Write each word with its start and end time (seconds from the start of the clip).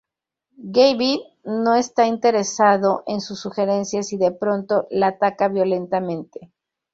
Gavin 0.71 1.19
no 1.45 1.75
está 1.75 2.07
interesado 2.07 3.03
en 3.05 3.21
sus 3.21 3.39
sugerencias 3.39 4.11
y 4.13 4.17
de 4.17 4.31
pronto 4.31 4.87
la 4.89 5.09
ataca 5.09 5.47
violentamente. 5.47 6.51